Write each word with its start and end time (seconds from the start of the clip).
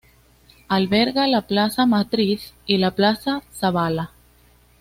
Alberga 0.67 1.27
la 1.27 1.45
Plaza 1.45 1.85
Matriz 1.85 2.55
y 2.65 2.79
la 2.79 2.89
Plaza 2.95 3.43
Zabala. 3.53 4.09